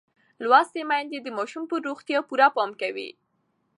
[0.43, 3.09] لوستې میندې د ماشوم پر روغتیا پوره پام کوي.